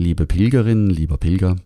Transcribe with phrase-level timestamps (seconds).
[0.00, 1.56] Liebe Pilgerin, lieber Pilger,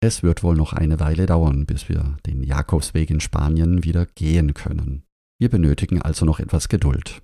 [0.00, 4.54] es wird wohl noch eine Weile dauern, bis wir den Jakobsweg in Spanien wieder gehen
[4.54, 5.02] können.
[5.40, 7.20] Wir benötigen also noch etwas Geduld.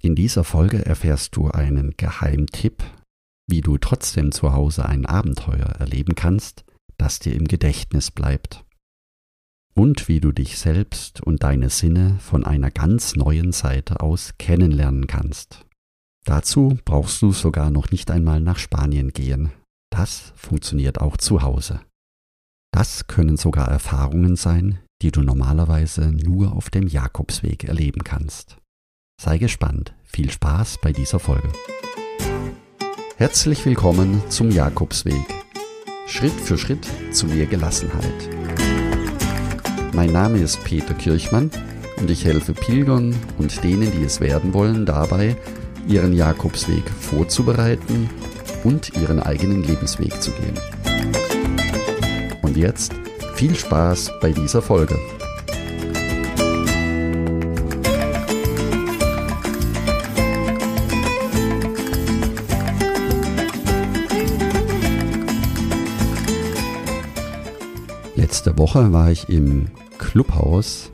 [0.00, 2.82] In dieser Folge erfährst du einen Geheimtipp,
[3.50, 6.64] wie du trotzdem zu Hause ein Abenteuer erleben kannst,
[6.96, 8.64] das dir im Gedächtnis bleibt.
[9.74, 15.06] Und wie du dich selbst und deine Sinne von einer ganz neuen Seite aus kennenlernen
[15.06, 15.66] kannst.
[16.24, 19.50] Dazu brauchst du sogar noch nicht einmal nach Spanien gehen.
[19.90, 21.80] Das funktioniert auch zu Hause.
[22.72, 28.58] Das können sogar Erfahrungen sein, die du normalerweise nur auf dem Jakobsweg erleben kannst.
[29.20, 29.94] Sei gespannt.
[30.04, 31.48] Viel Spaß bei dieser Folge.
[33.16, 35.26] Herzlich willkommen zum Jakobsweg.
[36.06, 38.28] Schritt für Schritt zu mehr Gelassenheit.
[39.92, 41.50] Mein Name ist Peter Kirchmann
[41.98, 45.36] und ich helfe Pilgern und denen, die es werden wollen, dabei,
[45.86, 48.10] ihren Jakobsweg vorzubereiten
[48.64, 50.58] und ihren eigenen Lebensweg zu gehen.
[52.42, 52.92] Und jetzt
[53.34, 54.98] viel Spaß bei dieser Folge.
[68.16, 69.68] Letzte Woche war ich im
[69.98, 70.90] Clubhaus,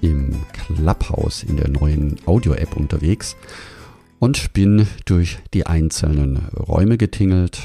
[0.00, 3.36] im Clubhouse in der neuen Audio-App unterwegs
[4.20, 7.60] und bin durch die einzelnen Räume getingelt.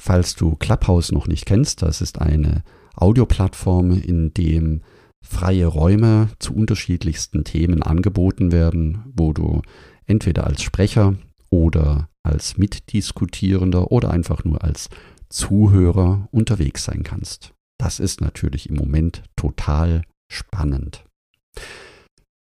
[0.00, 2.62] Falls du Clubhouse noch nicht kennst, das ist eine
[2.94, 4.82] Audioplattform, in dem
[5.24, 9.62] freie Räume zu unterschiedlichsten Themen angeboten werden, wo du
[10.06, 11.16] entweder als Sprecher
[11.48, 14.90] oder als Mitdiskutierender oder einfach nur als
[15.30, 17.54] Zuhörer unterwegs sein kannst.
[17.78, 21.04] Das ist natürlich im Moment total spannend.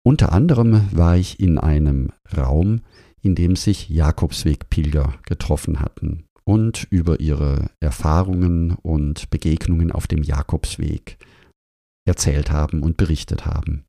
[0.02, 2.82] Unter anderem war ich in einem Raum,
[3.24, 11.18] in dem sich Jakobswegpilger getroffen hatten und über ihre Erfahrungen und Begegnungen auf dem Jakobsweg
[12.06, 13.84] erzählt haben und berichtet haben.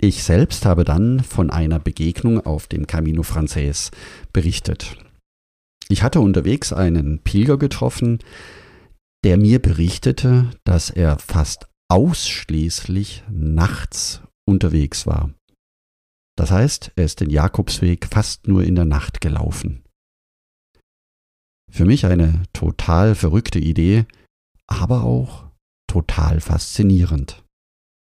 [0.00, 3.90] Ich selbst habe dann von einer Begegnung auf dem Camino Frances
[4.32, 4.96] berichtet.
[5.88, 8.18] Ich hatte unterwegs einen Pilger getroffen,
[9.24, 15.30] der mir berichtete, dass er fast ausschließlich nachts unterwegs war.
[16.38, 19.82] Das heißt, er ist den Jakobsweg fast nur in der Nacht gelaufen.
[21.68, 24.06] Für mich eine total verrückte Idee,
[24.68, 25.46] aber auch
[25.90, 27.42] total faszinierend,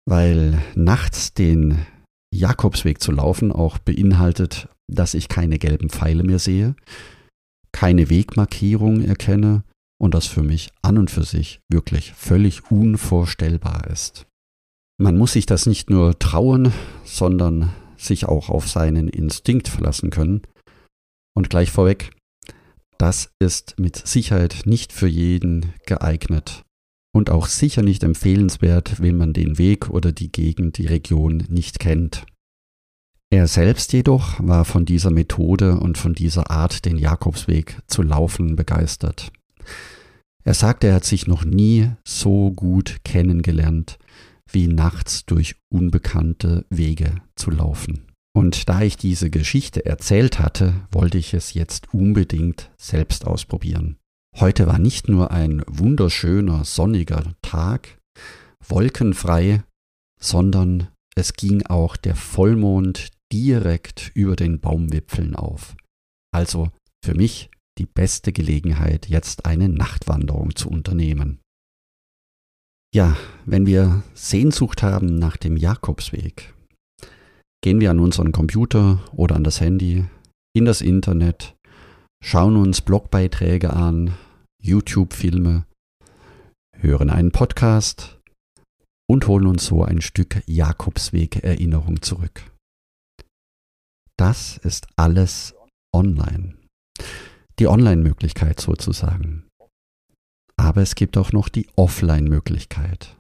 [0.06, 1.86] weil nachts den
[2.34, 6.76] Jakobsweg zu laufen auch beinhaltet, dass ich keine gelben Pfeile mehr sehe,
[7.72, 9.64] keine Wegmarkierung erkenne
[9.98, 14.28] und das für mich an und für sich wirklich völlig unvorstellbar ist.
[14.98, 16.74] Man muss sich das nicht nur trauen,
[17.06, 17.72] sondern
[18.06, 20.42] sich auch auf seinen Instinkt verlassen können.
[21.36, 22.12] Und gleich vorweg,
[22.98, 26.64] das ist mit Sicherheit nicht für jeden geeignet
[27.14, 31.80] und auch sicher nicht empfehlenswert, wenn man den Weg oder die Gegend, die Region nicht
[31.80, 32.26] kennt.
[33.32, 38.56] Er selbst jedoch war von dieser Methode und von dieser Art, den Jakobsweg zu laufen,
[38.56, 39.32] begeistert.
[40.44, 43.98] Er sagte, er hat sich noch nie so gut kennengelernt
[44.52, 48.06] wie nachts durch unbekannte Wege zu laufen.
[48.36, 53.98] Und da ich diese Geschichte erzählt hatte, wollte ich es jetzt unbedingt selbst ausprobieren.
[54.38, 57.98] Heute war nicht nur ein wunderschöner sonniger Tag,
[58.68, 59.64] wolkenfrei,
[60.20, 65.78] sondern es ging auch der Vollmond direkt über den Baumwipfeln auf.
[66.34, 66.70] Also
[67.04, 71.40] für mich die beste Gelegenheit, jetzt eine Nachtwanderung zu unternehmen.
[72.96, 76.54] Ja, wenn wir Sehnsucht haben nach dem Jakobsweg,
[77.62, 80.06] gehen wir an unseren Computer oder an das Handy,
[80.56, 81.58] in das Internet,
[82.24, 84.14] schauen uns Blogbeiträge an,
[84.64, 85.66] YouTube-Filme,
[86.78, 88.22] hören einen Podcast
[89.10, 92.50] und holen uns so ein Stück Jakobsweg-Erinnerung zurück.
[94.18, 95.54] Das ist alles
[95.94, 96.56] online.
[97.60, 99.45] Die Online-Möglichkeit sozusagen.
[100.58, 103.16] Aber es gibt auch noch die Offline-Möglichkeit.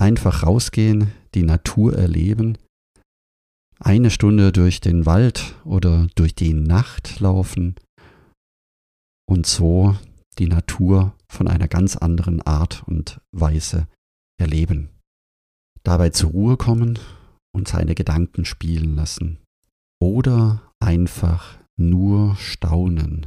[0.00, 2.56] Einfach rausgehen, die Natur erleben,
[3.80, 7.76] eine Stunde durch den Wald oder durch die Nacht laufen
[9.28, 9.96] und so
[10.38, 13.86] die Natur von einer ganz anderen Art und Weise
[14.40, 14.88] erleben.
[15.84, 16.98] Dabei zur Ruhe kommen
[17.54, 19.38] und seine Gedanken spielen lassen.
[20.00, 23.26] Oder einfach nur staunen.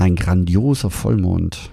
[0.00, 1.70] Ein grandioser Vollmond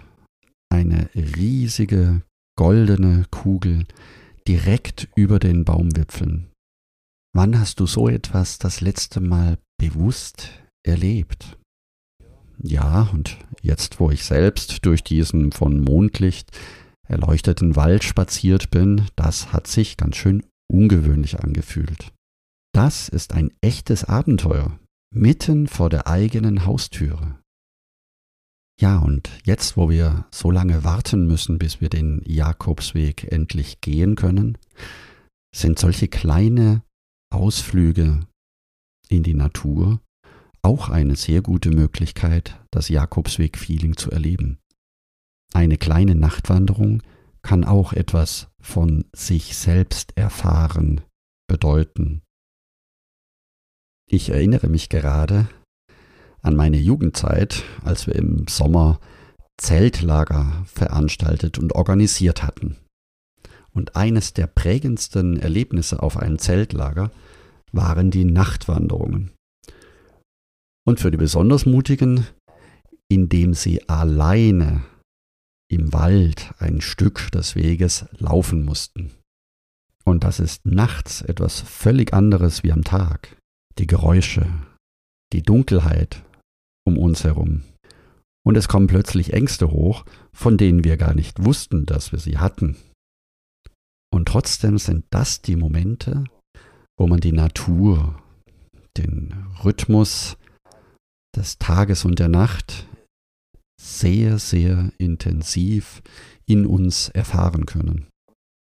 [0.76, 2.22] eine riesige
[2.58, 3.86] goldene Kugel
[4.48, 6.52] direkt über den Baumwipfeln.
[7.34, 10.52] Wann hast du so etwas das letzte Mal bewusst
[10.86, 11.58] erlebt?
[12.62, 16.52] Ja, und jetzt, wo ich selbst durch diesen von Mondlicht
[17.08, 22.14] erleuchteten Wald spaziert bin, das hat sich ganz schön ungewöhnlich angefühlt.
[22.74, 24.80] Das ist ein echtes Abenteuer,
[25.14, 27.40] mitten vor der eigenen Haustüre.
[28.80, 34.16] Ja, und jetzt, wo wir so lange warten müssen, bis wir den Jakobsweg endlich gehen
[34.16, 34.58] können,
[35.56, 36.84] sind solche kleine
[37.34, 38.28] Ausflüge
[39.08, 40.02] in die Natur
[40.62, 44.60] auch eine sehr gute Möglichkeit, das Jakobsweg-Feeling zu erleben.
[45.54, 47.02] Eine kleine Nachtwanderung
[47.44, 51.02] kann auch etwas von sich selbst erfahren
[51.48, 52.24] bedeuten.
[54.08, 55.48] Ich erinnere mich gerade
[56.46, 59.00] an meine Jugendzeit, als wir im Sommer
[59.58, 62.78] Zeltlager veranstaltet und organisiert hatten.
[63.72, 67.12] Und eines der prägendsten Erlebnisse auf einem Zeltlager
[67.72, 69.32] waren die Nachtwanderungen.
[70.86, 72.28] Und für die besonders Mutigen,
[73.10, 74.84] indem sie alleine
[75.70, 79.12] im Wald ein Stück des Weges laufen mussten.
[80.04, 83.36] Und das ist nachts etwas völlig anderes wie am Tag.
[83.80, 84.48] Die Geräusche,
[85.34, 86.24] die Dunkelheit
[86.86, 87.64] um uns herum.
[88.46, 92.38] Und es kommen plötzlich Ängste hoch, von denen wir gar nicht wussten, dass wir sie
[92.38, 92.78] hatten.
[94.14, 96.24] Und trotzdem sind das die Momente,
[96.98, 98.22] wo man die Natur,
[98.98, 99.34] den
[99.64, 100.38] Rhythmus
[101.36, 102.88] des Tages und der Nacht
[103.82, 106.02] sehr, sehr intensiv
[106.46, 108.08] in uns erfahren können.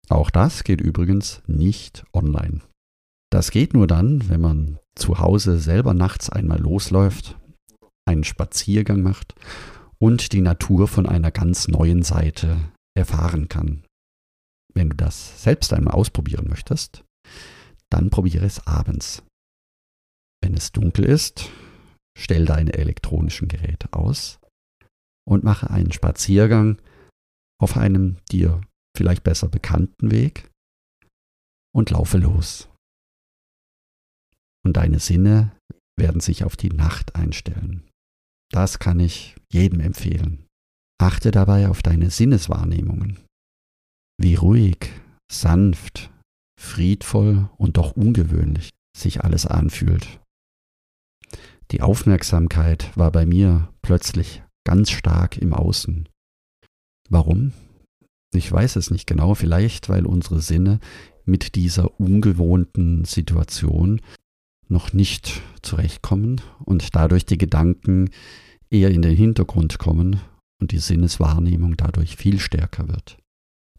[0.09, 2.61] Auch das geht übrigens nicht online.
[3.31, 7.37] Das geht nur dann, wenn man zu Hause selber nachts einmal losläuft,
[8.05, 9.35] einen Spaziergang macht
[9.99, 12.57] und die Natur von einer ganz neuen Seite
[12.95, 13.85] erfahren kann.
[14.73, 17.03] Wenn du das selbst einmal ausprobieren möchtest,
[17.89, 19.23] dann probiere es abends.
[20.41, 21.49] Wenn es dunkel ist,
[22.17, 24.39] stell deine elektronischen Geräte aus
[25.25, 26.81] und mache einen Spaziergang
[27.61, 28.61] auf einem dir
[28.95, 30.49] vielleicht besser bekannten Weg
[31.73, 32.67] und laufe los.
[34.65, 35.55] Und deine Sinne
[35.97, 37.89] werden sich auf die Nacht einstellen.
[38.53, 40.45] Das kann ich jedem empfehlen.
[41.01, 43.17] Achte dabei auf deine Sinneswahrnehmungen.
[44.21, 44.91] Wie ruhig,
[45.31, 46.11] sanft,
[46.61, 50.19] friedvoll und doch ungewöhnlich sich alles anfühlt.
[51.71, 56.07] Die Aufmerksamkeit war bei mir plötzlich ganz stark im Außen.
[57.09, 57.53] Warum?
[58.35, 60.79] Ich weiß es nicht genau, vielleicht weil unsere Sinne
[61.25, 63.99] mit dieser ungewohnten Situation
[64.67, 68.11] noch nicht zurechtkommen und dadurch die Gedanken
[68.73, 70.19] eher in den Hintergrund kommen
[70.59, 73.17] und die Sinneswahrnehmung dadurch viel stärker wird.